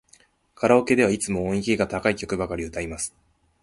[0.55, 3.13] カラオケではいつも音域が高い曲ばかり歌います。